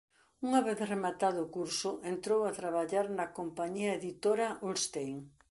[0.45, 5.17] Unha vez rematado o curso entrou a traballar na compañía editora Ullstein.